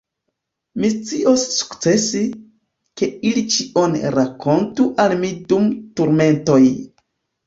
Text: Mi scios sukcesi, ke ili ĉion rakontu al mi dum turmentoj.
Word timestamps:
Mi 0.83 0.87
scios 0.91 1.41
sukcesi, 1.57 2.21
ke 3.01 3.09
ili 3.31 3.43
ĉion 3.55 3.93
rakontu 4.15 4.87
al 5.05 5.13
mi 5.25 5.29
dum 5.53 5.69
turmentoj. 6.01 6.63